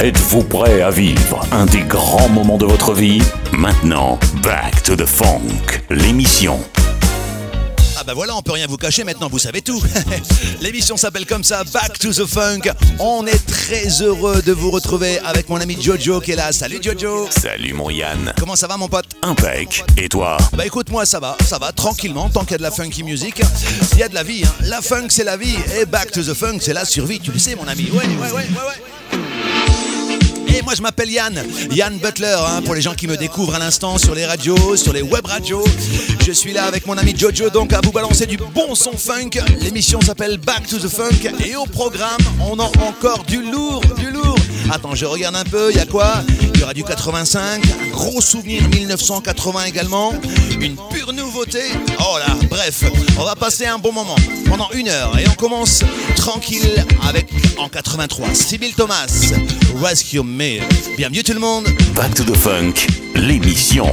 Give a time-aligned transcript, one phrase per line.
[0.00, 3.20] Êtes-vous prêt à vivre un des grands moments de votre vie?
[3.50, 6.60] Maintenant, Back to the Funk, l'émission
[7.98, 9.82] Ah bah voilà, on peut rien vous cacher maintenant, vous savez tout.
[10.60, 12.70] L'émission s'appelle comme ça, Back to the Funk.
[13.00, 16.52] On est très heureux de vous retrouver avec mon ami Jojo qui est là.
[16.52, 17.28] Salut Jojo.
[17.30, 18.32] Salut mon Yann.
[18.38, 19.06] Comment ça va mon pote?
[19.22, 19.82] Impec.
[19.96, 20.36] Et toi?
[20.52, 23.02] Bah écoute moi ça va, ça va tranquillement tant qu'il y a de la funky
[23.02, 23.42] music.
[23.94, 24.52] Il y a de la vie, hein.
[24.60, 27.40] la funk c'est la vie et Back to the Funk c'est la survie, tu le
[27.40, 27.90] sais mon ami.
[27.90, 29.18] Ouais, ouais, ouais, ouais, ouais.
[30.64, 33.96] Moi je m'appelle Yann, Yann Butler, hein, pour les gens qui me découvrent à l'instant
[33.96, 35.64] sur les radios, sur les web radios.
[36.26, 39.30] Je suis là avec mon ami Jojo donc à vous balancer du bon son funk.
[39.60, 44.10] L'émission s'appelle Back to the Funk et au programme on a encore du lourd, du
[44.10, 44.36] lourd.
[44.70, 46.22] Attends, je regarde un peu, il y a quoi?
[46.54, 50.12] Il y aura du 85, un gros souvenir 1980 également,
[50.60, 51.62] une pure nouveauté.
[52.00, 52.82] Oh là, bref,
[53.18, 55.82] on va passer un bon moment pendant une heure et on commence
[56.16, 59.06] tranquille avec en 83 Sibyl Thomas,
[59.80, 60.47] Rescue Me.
[60.96, 61.66] Bienvenue tout le monde.
[61.94, 63.92] Back to the Funk, l'émission.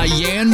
[0.00, 0.49] Music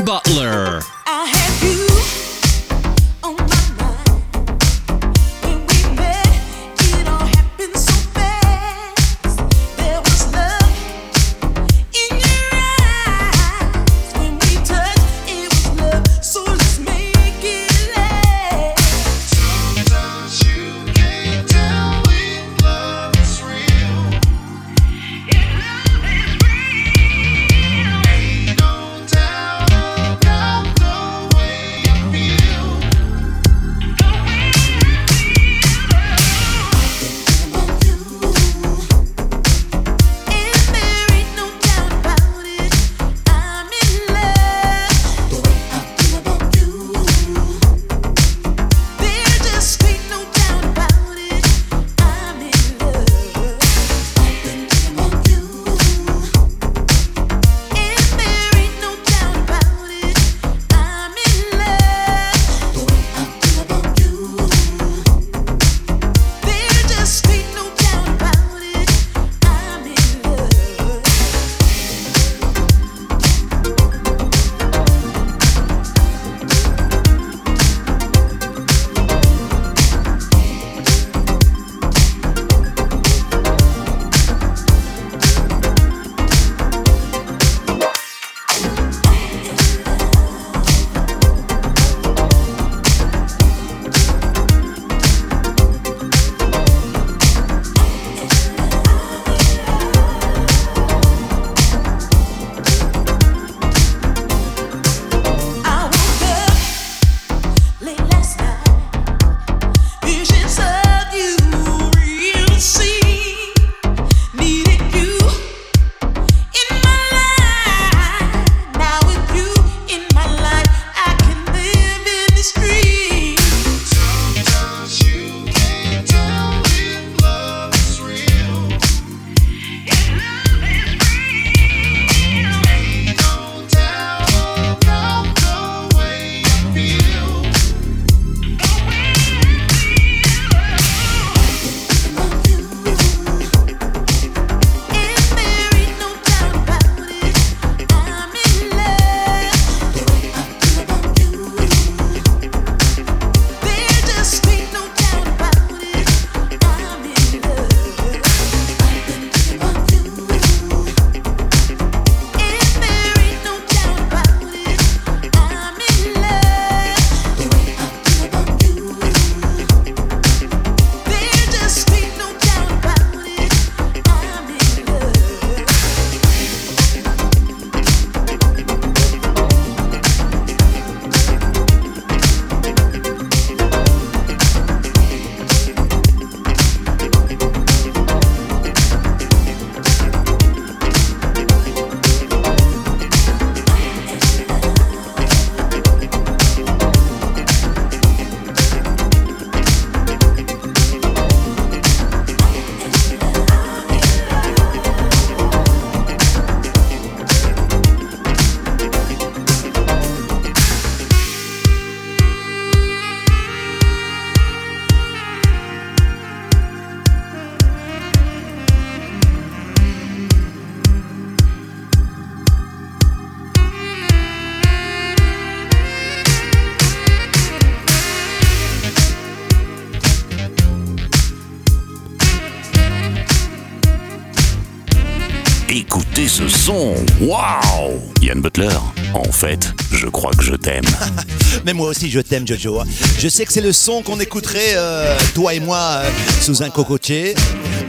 [235.68, 238.68] Écoutez ce son, waouh Yann Butler,
[239.14, 240.84] en fait, je crois que je t'aime.
[241.64, 242.82] Mais moi aussi, je t'aime, Jojo.
[243.18, 246.70] Je sais que c'est le son qu'on écouterait, euh, toi et moi, euh, sous un
[246.70, 247.34] cocotier,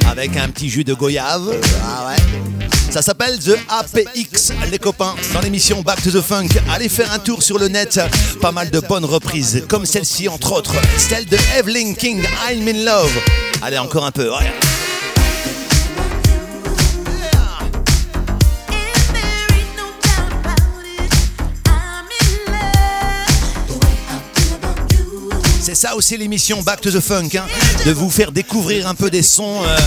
[0.09, 1.53] avec un petit jus de goyave.
[1.83, 2.39] Ah ouais.
[2.89, 6.49] Ça s'appelle The APX, les copains, dans l'émission Back to the Funk.
[6.73, 7.99] Allez faire un tour sur le net.
[8.41, 10.73] Pas mal de bonnes reprises, comme celle-ci, entre autres.
[10.97, 13.11] Celle de Evelyn King, I'm in love.
[13.61, 14.31] Allez, encore un peu.
[25.67, 27.45] C'est ça aussi l'émission Back to the Funk, hein,
[27.85, 29.77] de vous faire découvrir un peu des sons, euh,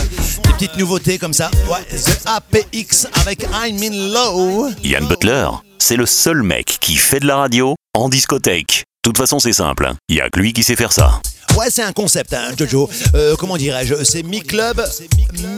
[0.44, 1.50] des petites nouveautés comme ça.
[1.70, 4.74] Ouais, The APX avec I'm in Love.
[4.84, 8.84] Yann Butler, c'est le seul mec qui fait de la radio en discothèque.
[9.02, 9.86] Toute façon, c'est simple.
[9.86, 9.96] hein.
[10.08, 11.20] Il y a que lui qui sait faire ça.
[11.56, 12.88] Ouais, c'est un concept, hein, Jojo.
[13.14, 14.84] Euh, comment dirais-je C'est Mi Club,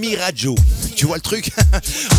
[0.01, 0.55] Mi Radio.
[0.97, 1.51] Tu vois le truc?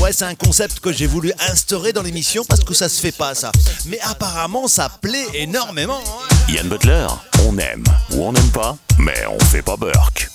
[0.02, 3.12] Ouais, c'est un concept que j'ai voulu instaurer dans l'émission parce que ça se fait
[3.14, 3.52] pas, ça.
[3.88, 6.02] Mais apparemment, ça plaît énormément.
[6.06, 6.36] hein.
[6.54, 7.08] Yann Butler,
[7.48, 10.30] on aime ou on n'aime pas, mais on fait pas Burke.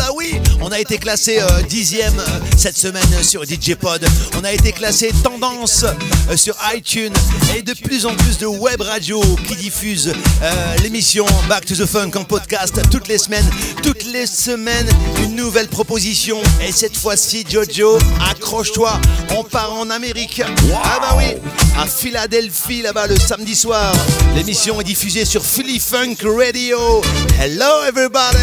[0.00, 4.06] Ah bah oui, on a été classé euh, dixième euh, cette semaine sur DJ Pod.
[4.38, 5.84] On a été classé tendance
[6.30, 7.12] euh, sur iTunes
[7.56, 10.12] et de plus en plus de web radio qui diffusent
[10.42, 13.48] euh, l'émission Back to the Funk en podcast toutes les semaines.
[13.82, 14.88] Toutes les semaines,
[15.24, 16.40] une nouvelle proposition.
[16.66, 17.98] Et cette fois-ci, Jojo,
[18.30, 19.00] accroche-toi,
[19.36, 20.42] on part en Amérique.
[20.84, 21.34] Ah bah oui,
[21.76, 23.92] à Philadelphie là-bas le samedi soir.
[24.36, 27.02] L'émission est diffusée sur Philly Funk Radio.
[27.40, 28.38] Hello everybody.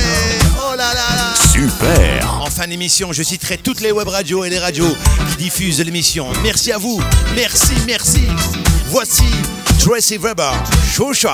[0.58, 1.45] Oh là là là.
[1.56, 4.94] Super En fin d'émission, je citerai toutes les web radios et les radios
[5.30, 6.28] qui diffusent l'émission.
[6.44, 7.02] Merci à vous.
[7.34, 8.28] Merci, merci.
[8.88, 9.24] Voici
[9.80, 10.52] Tracy Weber,
[10.94, 11.30] Show Shot.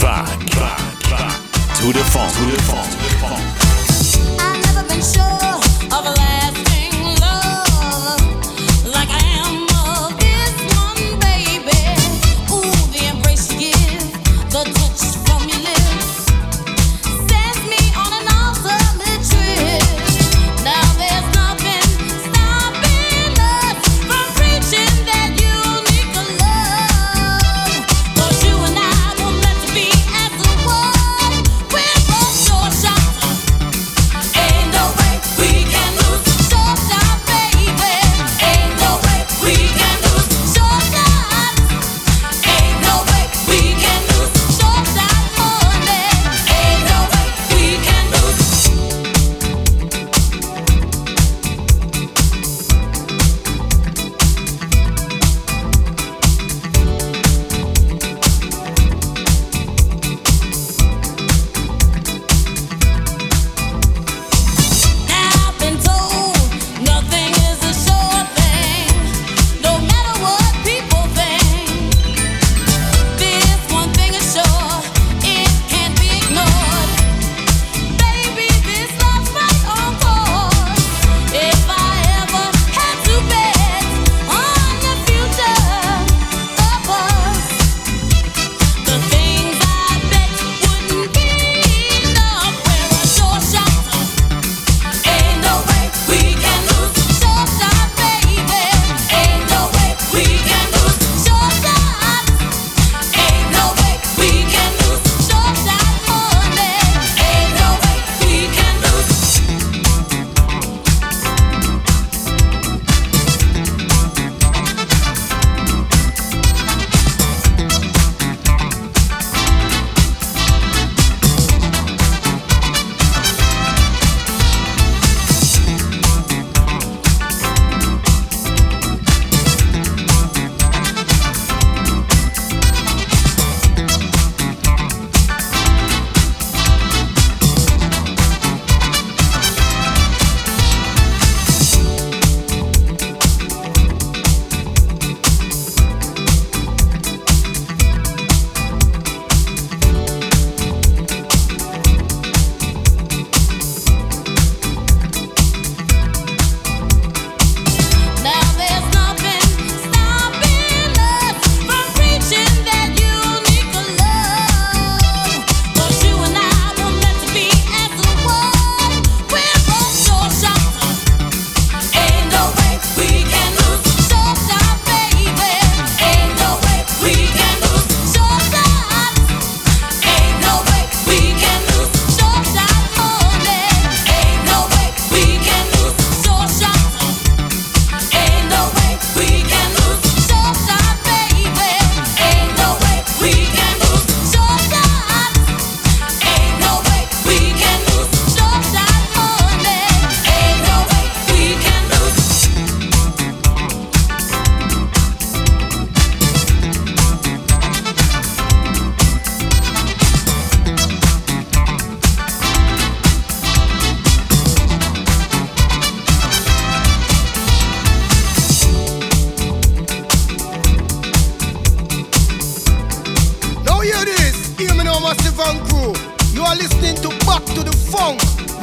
[0.00, 0.24] Back,
[0.56, 0.80] back,
[1.10, 1.34] back
[1.78, 3.42] to the funk, to the funk, to the funk.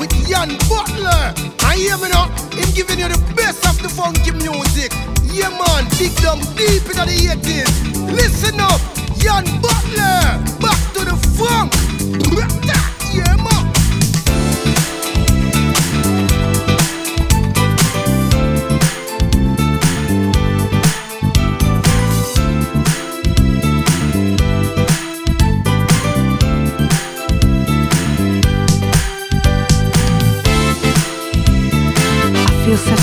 [0.06, 1.34] With Jan Butler.
[1.66, 4.92] And hear me now, him giving you the best of the funky music.
[5.34, 8.14] Yeah man, dig down deep into the 80s.
[8.14, 8.82] Listen up,
[9.18, 10.42] Jan Butler.
[10.62, 11.74] Back to the funk.
[13.16, 13.55] Yeah, man.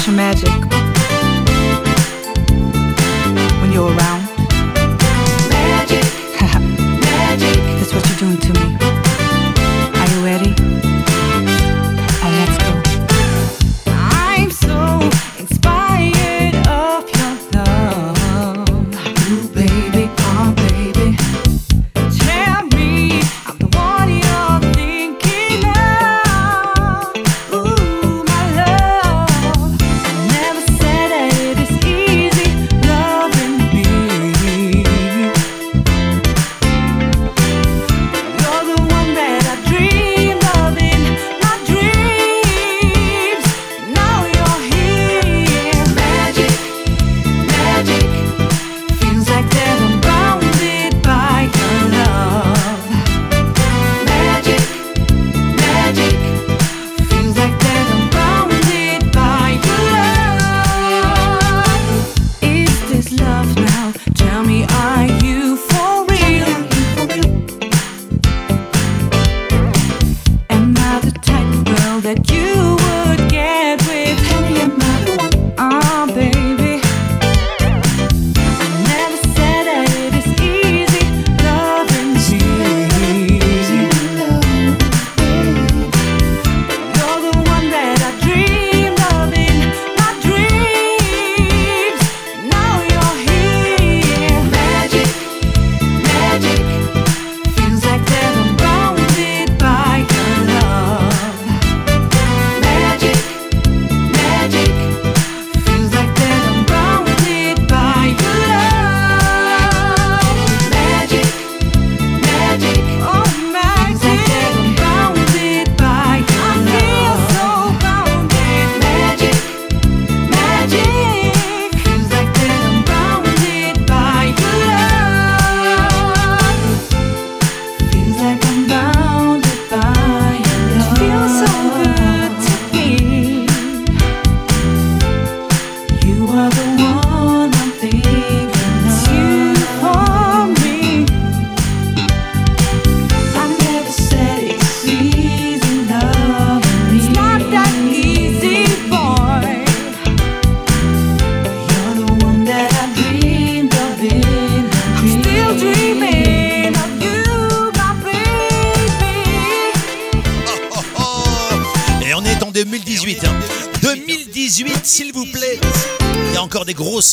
[0.07, 0.49] your magic
[3.61, 4.22] when you're around.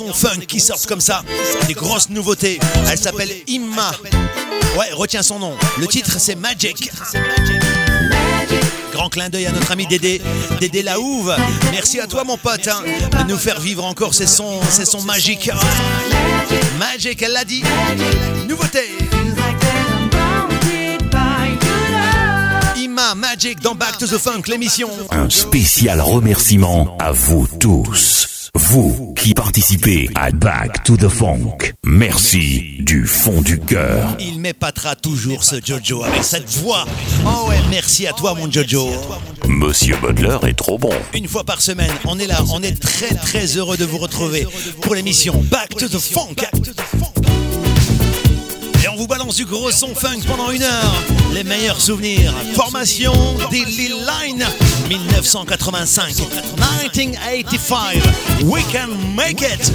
[0.08, 1.24] Funk qui sortent comme ça.
[1.68, 2.60] Des grosses nouveautés.
[2.90, 3.92] Elle s'appelle Imma.
[4.78, 5.54] Ouais, retiens son nom.
[5.78, 6.92] Le titre, c'est Magic.
[8.92, 10.22] Grand clin d'œil à notre ami Dédé,
[10.60, 11.36] Dédé Laouve.
[11.72, 12.82] Merci à toi, mon pote, hein,
[13.20, 15.50] de nous faire vivre encore ces sons, ces sons magiques.
[16.78, 17.64] Magic, elle l'a dit.
[18.48, 18.80] Nouveauté.
[19.12, 22.78] Feels like that I'm bounded by your love.
[22.78, 24.90] Imma, Magic dans Back to the Funk, l'émission.
[25.12, 28.39] Un spécial remerciement à vous tous.
[28.56, 31.74] Vous qui participez à Back to the Funk.
[31.86, 34.16] Merci du fond du cœur.
[34.20, 36.86] Il m'épatera toujours ce Jojo avec cette voix.
[37.26, 38.90] Oh ouais, merci à toi mon Jojo.
[39.48, 40.94] Monsieur Butler est trop bon.
[41.14, 44.48] Une fois par semaine, on est là, on est très très heureux de vous retrouver
[44.82, 46.36] pour l'émission Back to the Funk.
[49.00, 51.04] Vous balance du gros son funk pendant une heure.
[51.34, 52.34] Les meilleurs souvenirs.
[52.54, 53.14] Formation
[53.50, 54.46] des Lil Line
[54.90, 56.18] 1985.
[56.58, 58.04] 1985.
[58.44, 59.72] We can make it.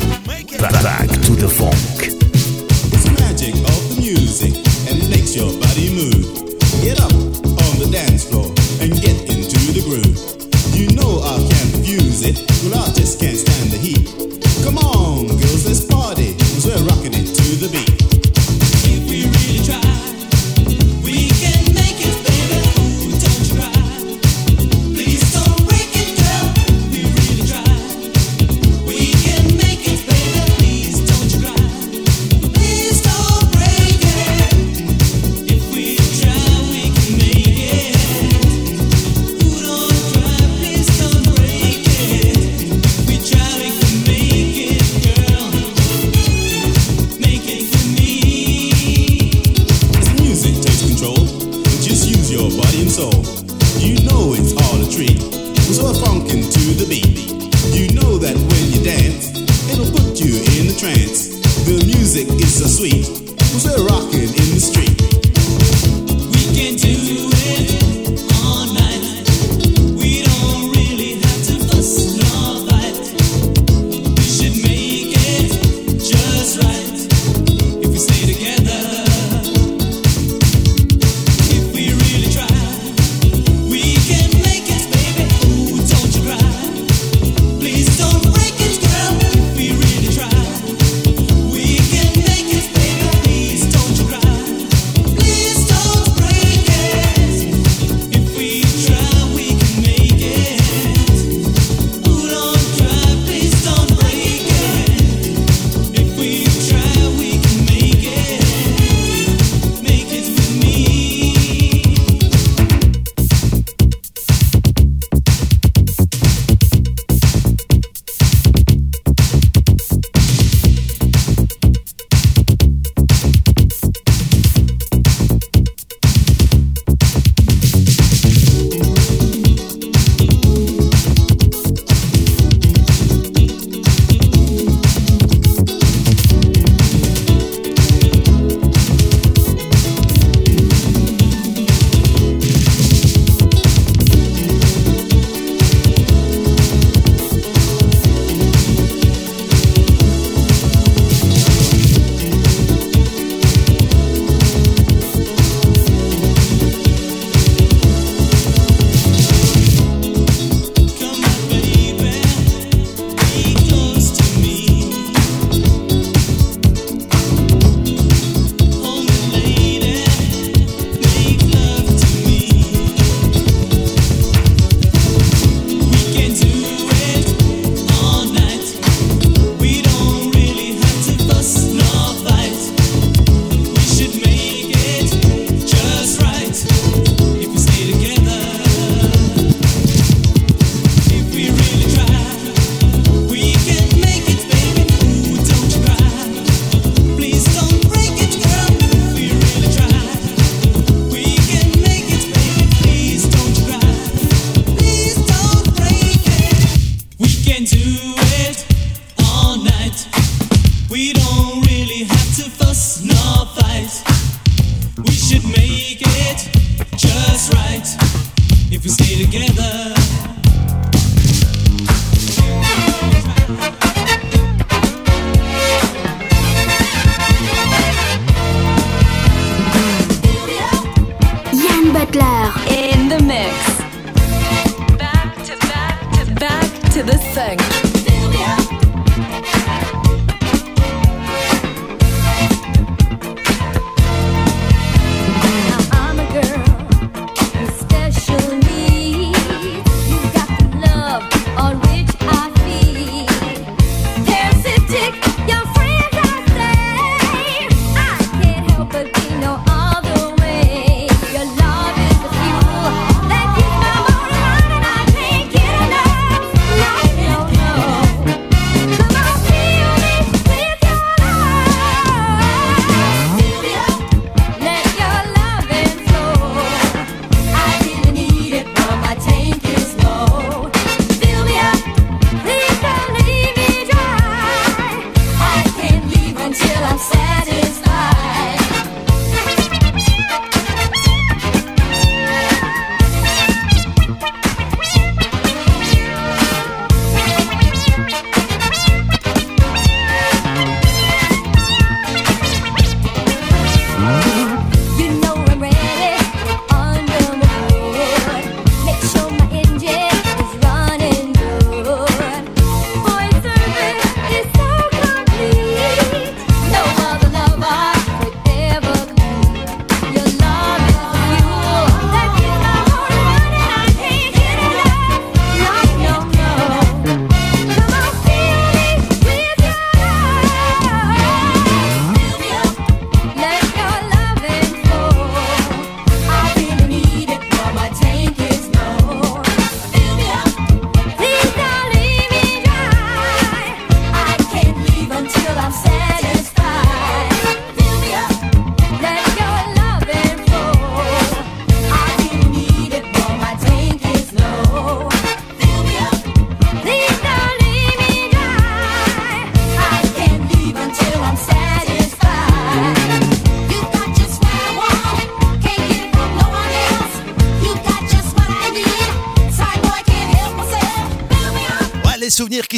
[0.61, 1.73] Back to the Funk.
[2.03, 4.53] It's the magic of the music
[4.91, 6.45] and it makes your body move.
[6.83, 10.21] Get up on the dance floor and get into the groove.
[10.77, 14.24] You know I can't refuse it, well I just can't stand the heat.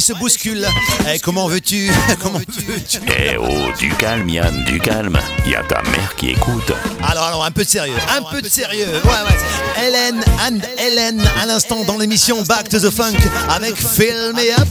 [0.07, 0.69] Se bousculent.
[1.13, 1.91] Eh, comment veux-tu
[2.23, 5.19] Comment veux-tu Eh oh, du calme Yann, du calme.
[5.45, 6.71] Il y a ta mère qui écoute.
[7.03, 8.87] Alors, alors, un peu de sérieux, un peu de sérieux.
[8.87, 9.85] Ouais, ouais.
[9.85, 13.17] Hélène and Hélène, à l'instant dans l'émission Back to the Funk
[13.49, 14.69] avec Fill Me Up.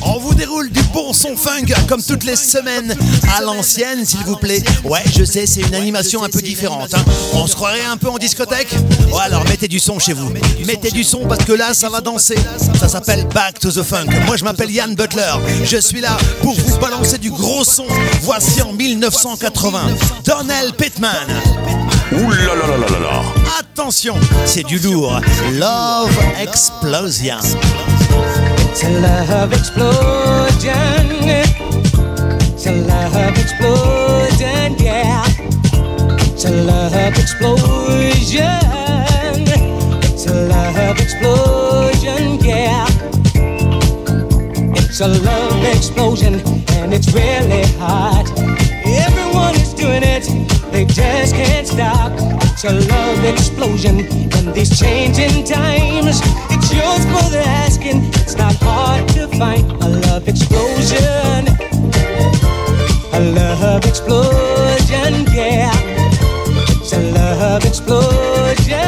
[0.00, 2.96] On vous déroule du bon son funk comme toutes les semaines
[3.36, 4.62] à l'ancienne, s'il vous plaît.
[4.84, 6.94] Ouais, je sais, c'est une animation un peu différente.
[6.94, 7.04] hein.
[7.34, 8.68] On se croirait un peu en discothèque?
[9.12, 10.30] Ouais, alors mettez du son chez vous.
[10.66, 12.38] Mettez du son parce que là, ça va danser.
[12.78, 14.06] Ça s'appelle Back to the Funk.
[14.26, 15.32] Moi, je m'appelle Yann Butler.
[15.64, 17.86] Je suis là pour vous balancer du gros son.
[18.22, 19.80] Voici en 1980,
[20.24, 21.10] Donnell Pittman.
[22.12, 23.22] Ouh là là là là là là.
[23.60, 24.14] Attention,
[24.46, 25.20] c'est du lourd.
[25.54, 27.36] Love Explosion.
[28.70, 30.72] It's a love explosion.
[47.18, 48.26] Really hot.
[49.06, 50.24] Everyone is doing it,
[50.72, 52.12] they just can't stop.
[52.42, 54.00] It's a love explosion
[54.38, 56.20] in these changing times.
[56.54, 57.98] It's yours for the asking.
[58.22, 61.40] It's not hard to find a love explosion.
[63.18, 65.72] A love explosion, yeah.
[66.80, 68.78] It's a love explosion.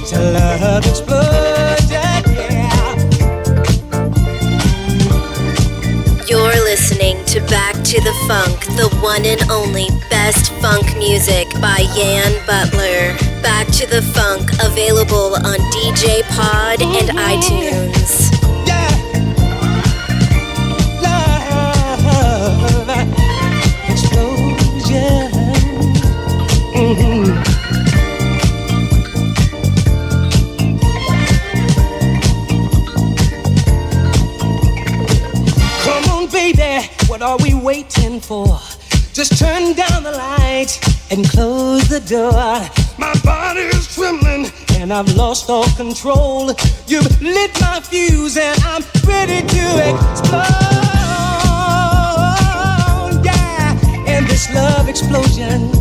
[0.00, 1.09] It's a love explosion,
[7.90, 13.18] to the Funk, the one and only best funk music by Yan Butler.
[13.42, 17.18] Back to the Funk, available on DJ Pod and mm-hmm.
[17.18, 18.29] iTunes.
[38.30, 40.78] Just turn down the lights
[41.10, 42.30] and close the door.
[42.96, 46.52] My body is trembling and I've lost all control.
[46.86, 50.44] You've lit my fuse and I'm ready to explode.
[53.24, 55.72] Yeah, and this love explosion.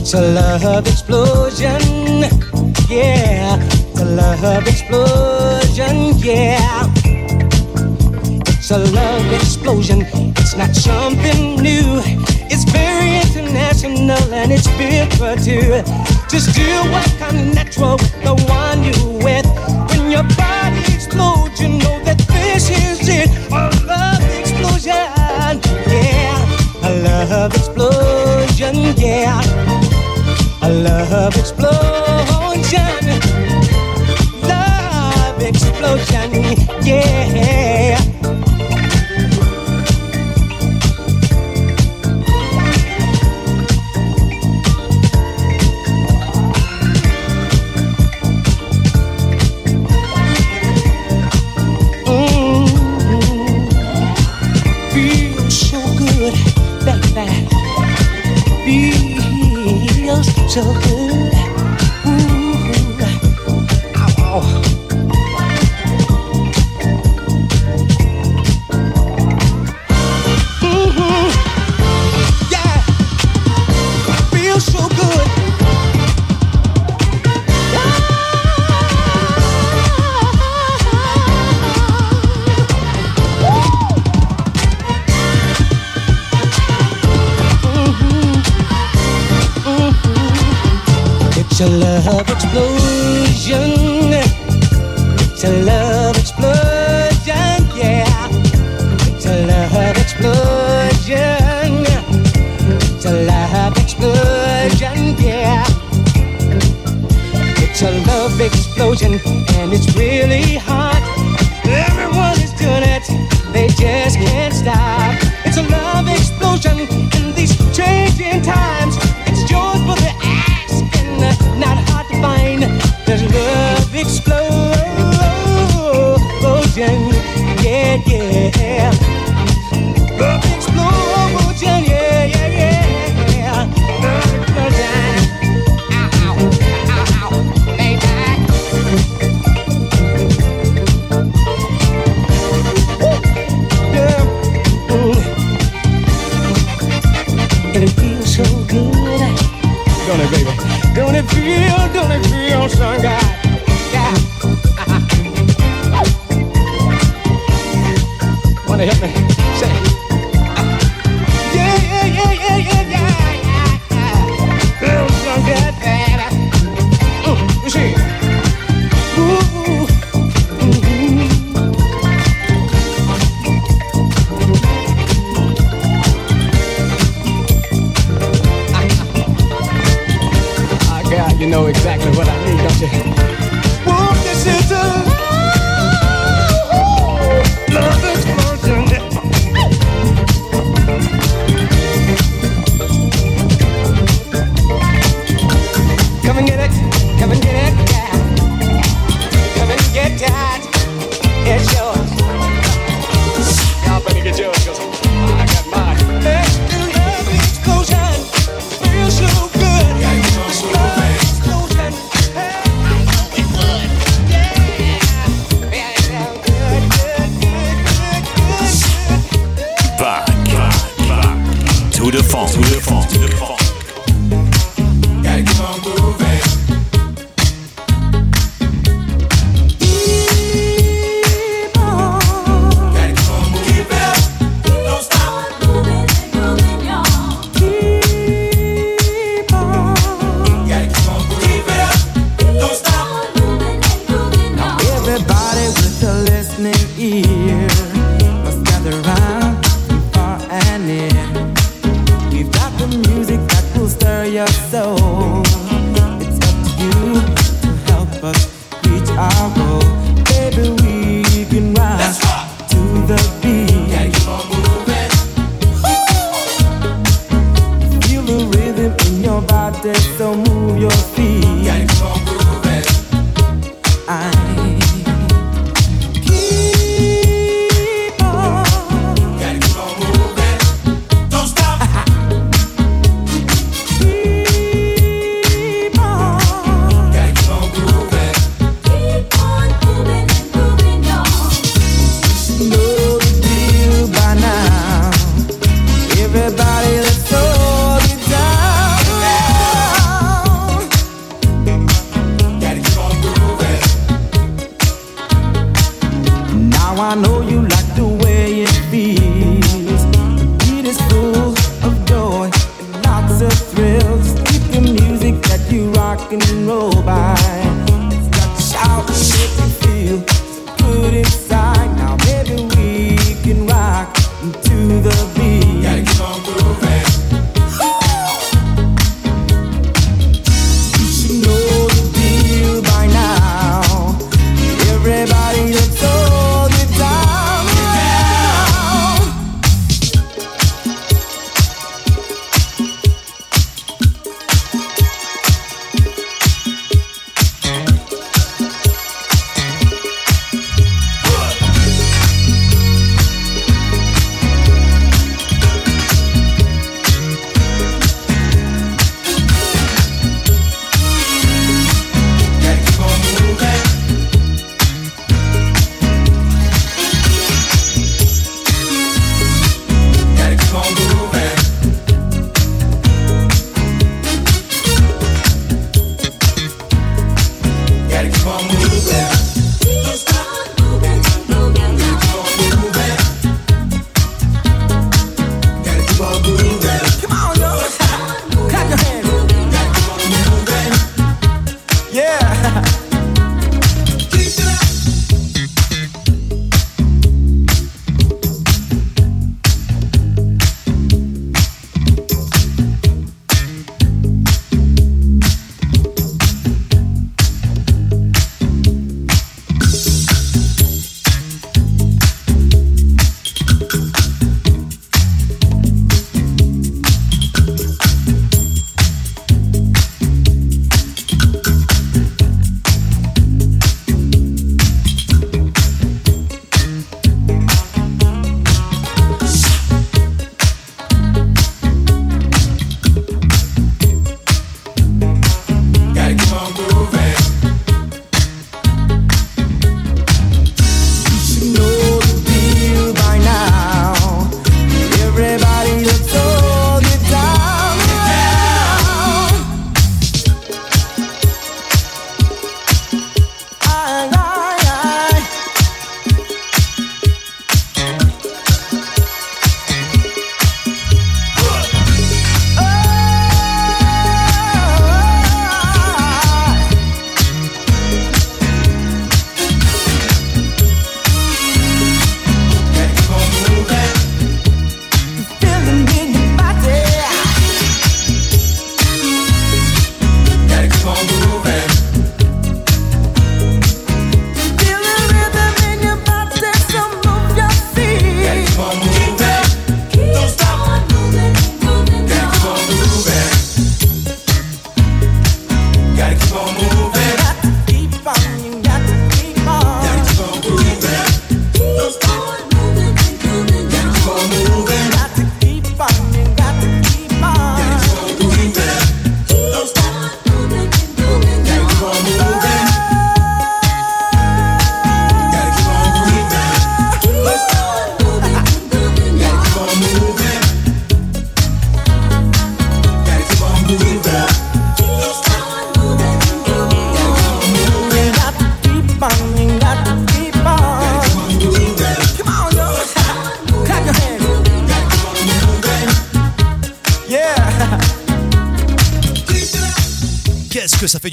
[0.00, 1.82] It's a love explosion.
[2.90, 6.18] Yeah, it's a love explosion.
[6.18, 6.92] Yeah.
[8.58, 10.34] It's a love explosion.
[10.46, 12.00] It's not something new.
[12.46, 15.82] It's very international and it's bigger too.
[16.30, 19.44] Just do what comes natural with the one you with.
[19.90, 23.28] When your body explodes, you know that this is it.
[23.50, 25.58] A love explosion.
[25.90, 26.84] Yeah.
[26.84, 28.94] A love explosion.
[28.96, 29.42] Yeah.
[30.62, 31.95] A love explosion.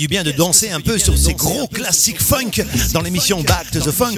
[0.03, 3.79] Du bien de danser un peu sur ces gros classiques funk dans l'émission Back to
[3.79, 4.17] the Funk.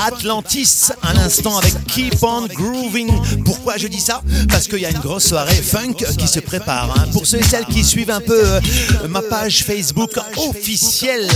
[0.00, 0.88] Atlantis
[1.18, 3.10] l'instant avec Keep on Grooving.
[3.44, 4.22] Pourquoi je dis ça?
[4.48, 6.94] Parce qu'il y a une grosse soirée funk qui se prépare.
[6.98, 7.06] hein.
[7.12, 8.60] Pour ceux et celles qui suivent un peu euh,
[9.08, 11.28] ma page Facebook officielle,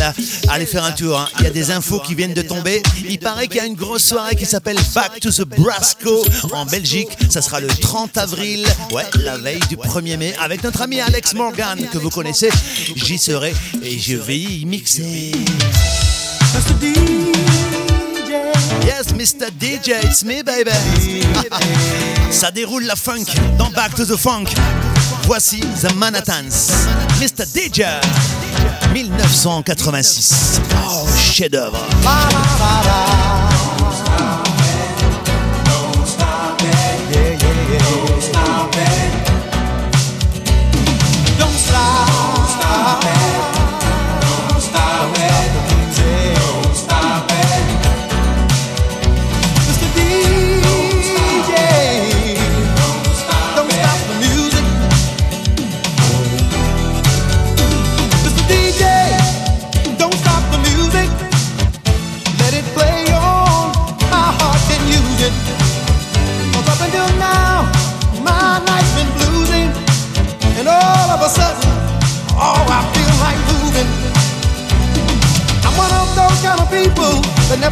[0.49, 1.19] allez faire un tour.
[1.19, 1.29] hein.
[1.39, 2.83] Il y a des infos qui viennent de tomber.
[3.09, 6.65] Il paraît qu'il y a une grosse soirée qui s'appelle Back to the Brasco en
[6.67, 7.09] Belgique.
[7.31, 11.35] Ça sera le 30 avril, ouais, la veille du 1er mai, avec notre ami Alex
[11.35, 12.51] Morgan que vous connaissez.
[12.97, 15.33] J'y serai et je vais y mixer.
[19.23, 19.53] Mr.
[19.53, 20.73] DJ, it's me, baby.
[22.33, 24.47] Ça déroule la funk dans Back to the Funk.
[25.29, 26.73] Voici The Manhattans.
[27.21, 27.47] Mr.
[27.47, 27.85] DJ,
[28.93, 30.61] 1986.
[30.85, 31.87] Oh, chef-d'œuvre.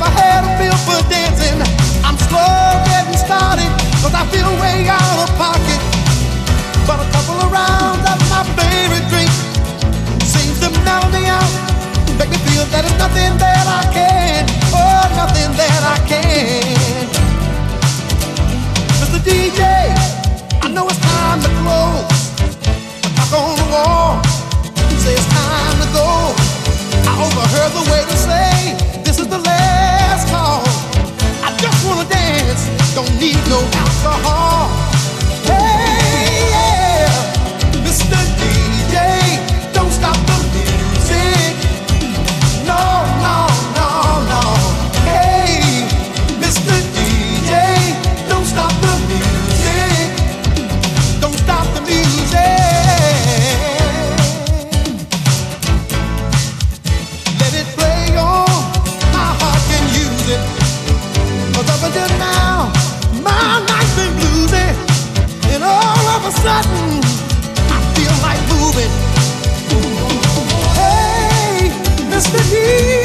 [0.09, 1.61] Had a feel for dancing.
[2.01, 3.69] I'm slow getting started,
[4.01, 5.81] cause I feel way out of pocket.
[6.89, 9.33] But a couple of rounds of my favorite drink
[10.25, 11.53] seems to me out.
[12.17, 17.05] Make me feel that there's nothing that I can, oh, nothing that I can.
[19.03, 19.21] Mr.
[19.21, 19.61] DJ,
[20.65, 22.21] I know it's time to close
[23.33, 24.21] on the wall
[25.13, 26.35] it's time to go.
[27.09, 29.80] I overheard the waiter say this is the last
[30.31, 30.63] call.
[31.47, 32.63] I just wanna dance,
[32.95, 34.90] don't need no alcohol.
[66.43, 67.01] Sudden,
[67.69, 68.93] I feel like moving.
[70.73, 71.69] Hey,
[72.09, 72.41] Mr.
[72.51, 73.00] DJ.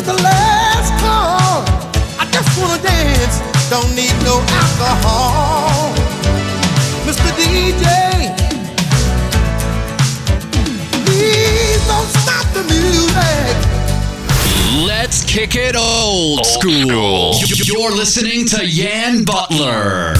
[0.00, 1.64] is the last call.
[2.18, 5.92] I just wanna dance, don't need no alcohol.
[7.06, 7.28] Mr.
[7.38, 7.84] DJ,
[11.04, 13.56] please don't stop the music.
[14.86, 17.32] Let's kick it old, old school.
[17.34, 17.66] school.
[17.66, 20.14] You're listening to Yan Butler.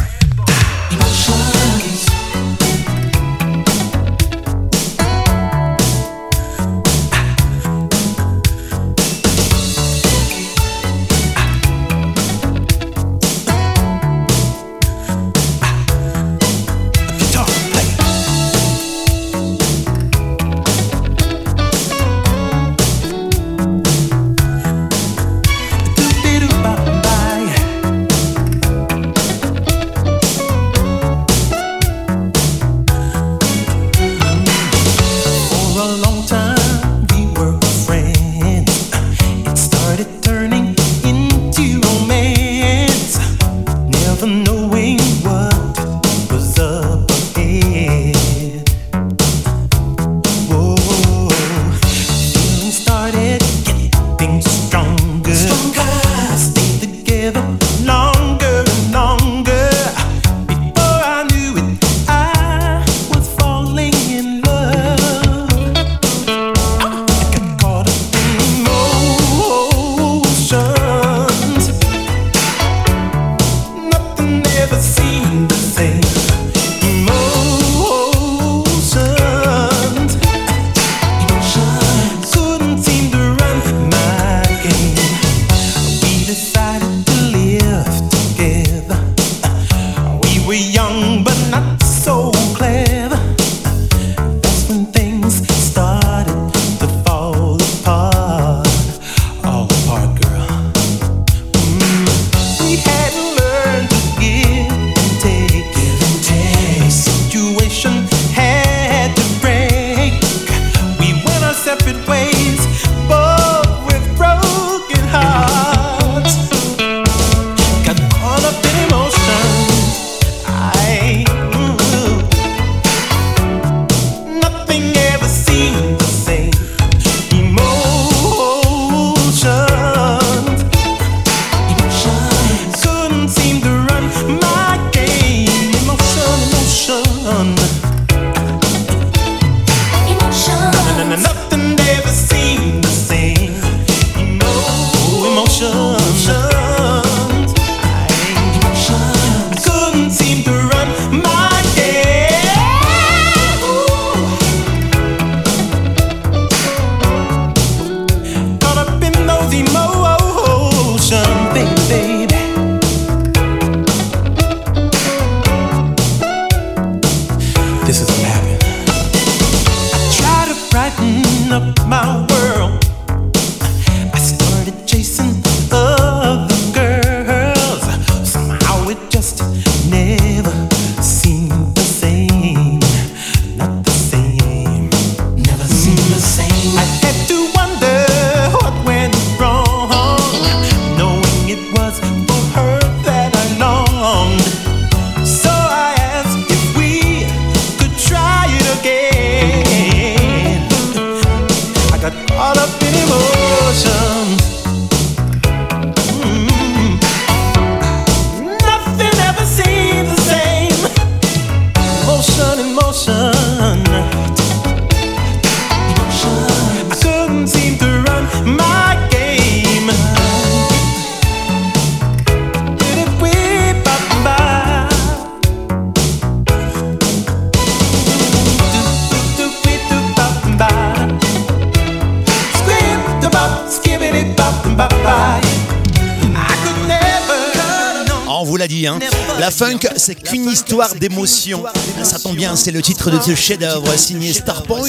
[240.10, 241.62] c'est qu'une histoire d'émotion.
[242.02, 244.82] Ça tombe bien, c'est le titre de ce chef-d'œuvre signé Starpoint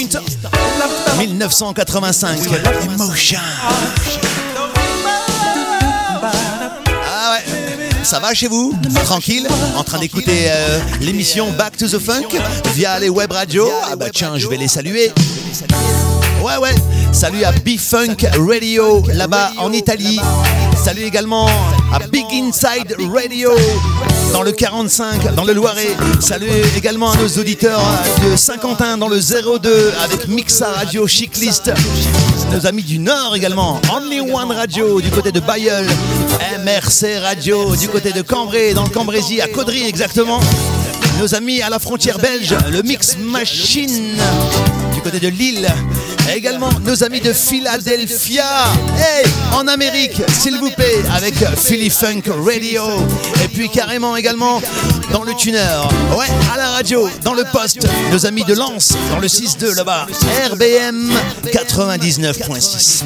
[1.20, 2.40] 1985.
[2.92, 3.40] Emotion.
[7.08, 7.44] Ah ouais.
[8.04, 8.74] Ça va chez vous?
[9.04, 9.48] Tranquille?
[9.78, 12.30] En train d'écouter euh, l'émission Back to the Funk
[12.74, 13.70] via les web radios?
[13.92, 15.12] Ah bah tiens, je vais les saluer.
[16.42, 16.74] Ouais, ouais.
[17.12, 20.20] Salut à B-Funk Radio là-bas en Italie.
[20.84, 21.48] Salut également
[21.94, 23.52] à Big Inside Radio
[24.32, 25.96] dans le 45, dans le Loiret.
[26.20, 27.82] Salut également à nos auditeurs
[28.24, 31.72] de Saint-Quentin, dans le 02, avec Mixa Radio Chiclist.
[32.52, 35.86] Nos amis du Nord également, Only One Radio du côté de Bayeul,
[36.66, 40.40] MRC Radio du côté de Cambrai, dans le Cambrésis, à Caudry exactement.
[41.20, 44.16] Nos amis à la frontière belge, le Mix Machine
[44.94, 45.68] du côté de Lille
[46.36, 48.46] également nos amis de Philadelphia.
[48.98, 52.84] Hey, en Amérique, s'il vous plaît, avec Philly Funk Radio.
[53.44, 54.62] Et puis carrément également
[55.12, 55.60] dans le tuner.
[56.18, 60.08] Ouais, à la radio, dans le poste, nos amis de Lens, dans le 6-2 là-bas.
[60.52, 61.12] RBM
[61.52, 63.04] 99.6.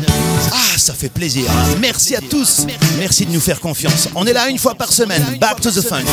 [0.52, 1.46] Ah, ça fait plaisir.
[1.80, 2.66] Merci à tous.
[3.00, 4.10] Merci de nous faire confiance.
[4.16, 5.24] On est là une fois par semaine.
[5.40, 6.06] Back to the funk.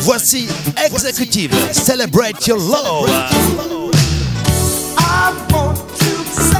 [0.00, 0.48] Voici
[0.84, 1.52] Executive.
[1.72, 3.81] Celebrate your love.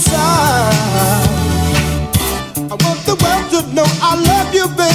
[0.00, 1.26] side.
[2.56, 4.85] I want the world to know I love you, baby.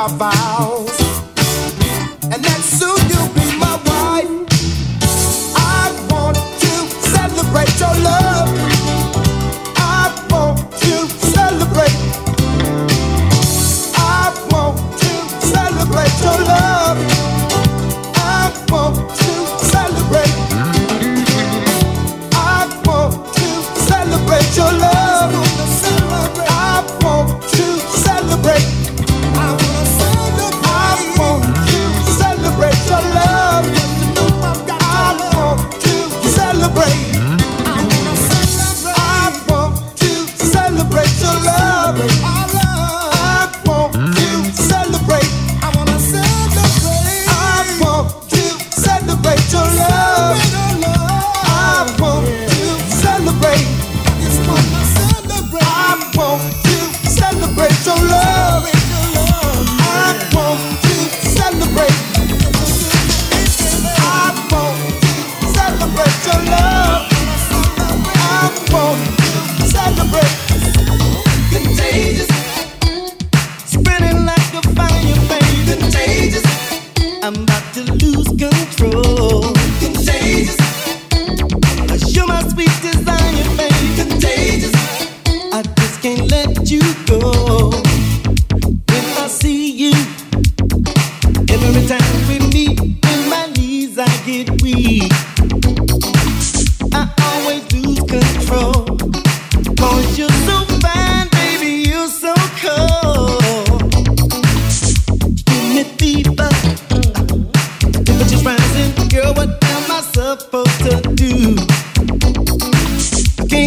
[0.00, 0.79] I vow.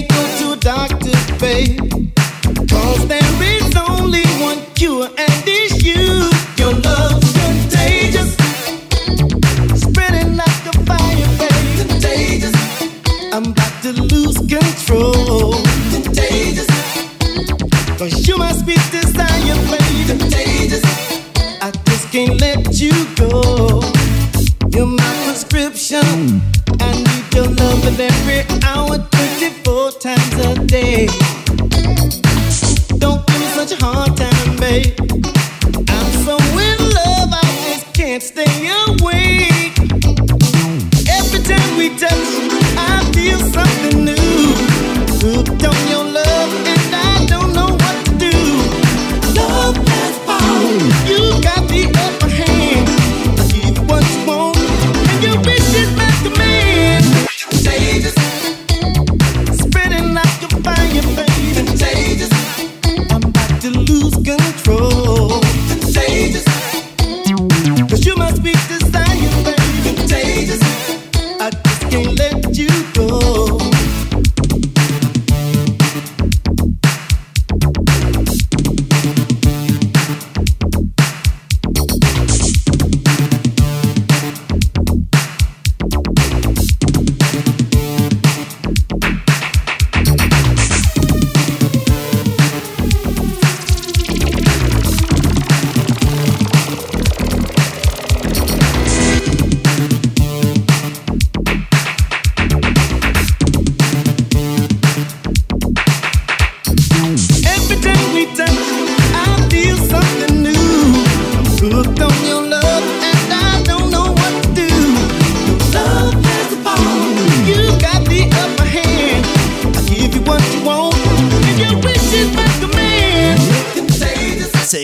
[0.01, 0.22] think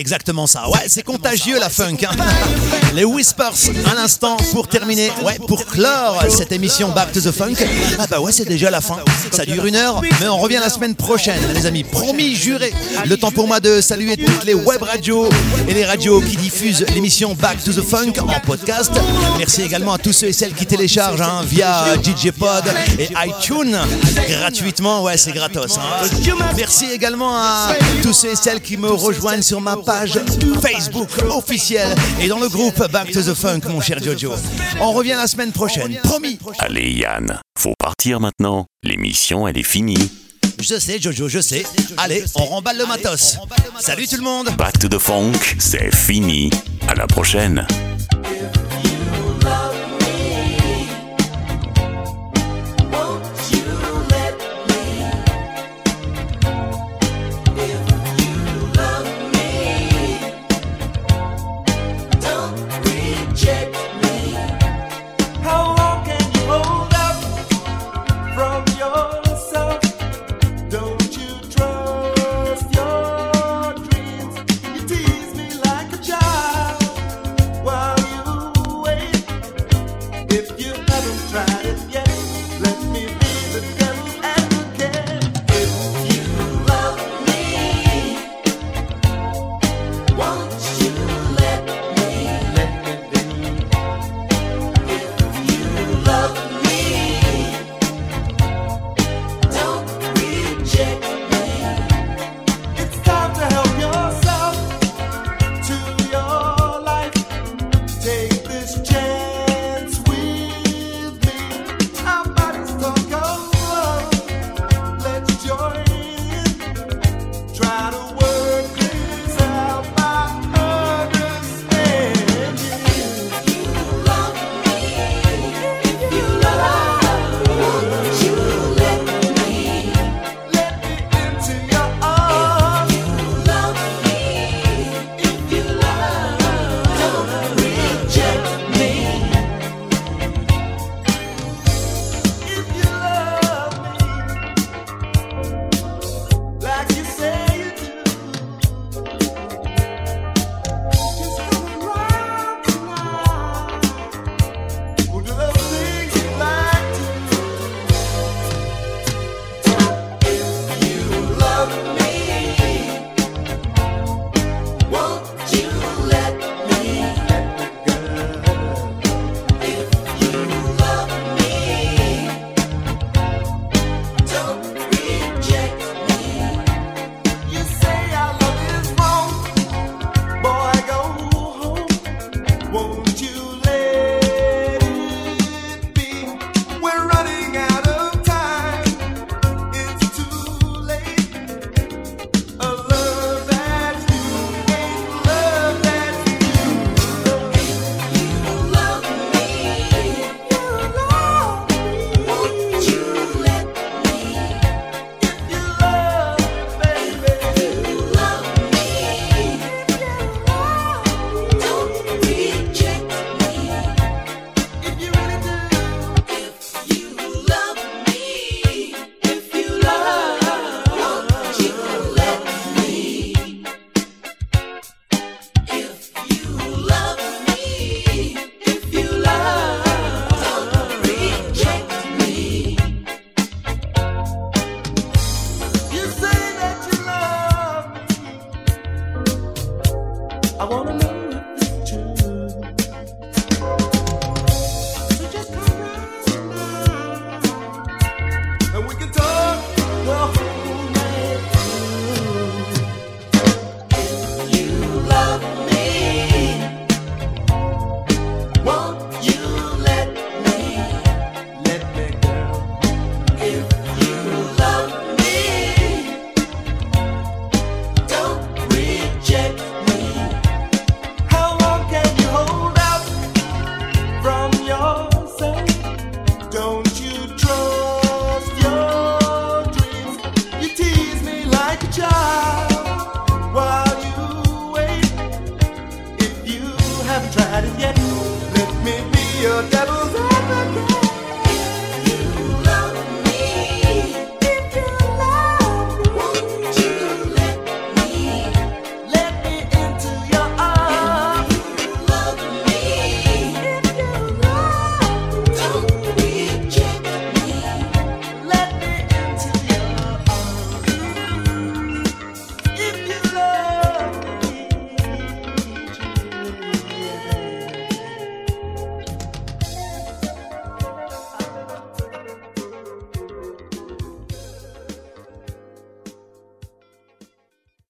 [0.10, 0.68] exactement ça.
[0.70, 1.98] Ouais, c'est contagieux la funk.
[2.02, 2.16] hein.
[2.96, 3.54] Les Whispers
[3.92, 7.54] à l'instant pour terminer, ouais, pour clore cette émission Back to the Funk.
[8.00, 8.98] Ah bah ouais, c'est déjà la fin.
[9.32, 11.84] Ça dure une heure, mais on revient la semaine prochaine, les amis.
[11.84, 12.74] Promis, juré.
[13.06, 15.30] Le temps pour moi de saluer toutes les web radios
[15.68, 18.92] et les radios qui diffusent l'émission Back to the Funk en podcast.
[19.38, 22.64] Merci également à tous ceux et celles qui téléchargent hein, via DJ Pod
[22.98, 23.78] et iTunes
[24.28, 25.04] gratuitement.
[25.04, 25.78] Ouais, c'est gratos.
[25.78, 26.06] hein.
[26.58, 27.70] Merci également à
[28.04, 30.20] tous ceux et celles qui me rejoignent sur ma page
[30.62, 34.34] Facebook officielle et dans le groupe Back to the Funk, mon cher Jojo.
[34.82, 36.38] On revient la semaine prochaine, promis.
[36.60, 38.66] Allez Yann, faut partir maintenant.
[38.84, 40.10] L'émission, elle est finie.
[40.62, 41.64] Je sais, Jojo, je sais.
[41.98, 43.38] Allez, on remballe le matos.
[43.80, 44.50] Salut tout le monde.
[44.58, 46.50] Back to the Funk, c'est fini.
[46.88, 47.66] À la prochaine.